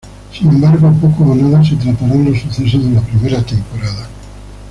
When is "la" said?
2.95-3.01